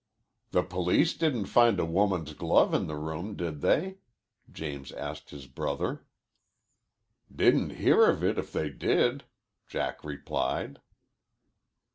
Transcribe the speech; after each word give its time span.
"The 0.49 0.63
police 0.63 1.13
didn't 1.13 1.45
find 1.45 1.79
a 1.79 1.85
woman's 1.85 2.33
glove 2.33 2.73
in 2.73 2.87
the 2.87 2.95
room, 2.95 3.35
did 3.35 3.61
they?" 3.61 3.99
James 4.51 4.91
asked 4.91 5.29
his 5.29 5.45
brother. 5.45 6.07
"Didn't 7.31 7.73
hear 7.73 8.09
of 8.09 8.23
it 8.23 8.39
if 8.39 8.51
they 8.51 8.71
did," 8.71 9.25
Jack 9.67 10.03
replied. 10.03 10.81